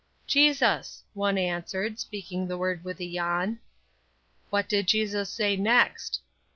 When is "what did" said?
4.49-4.87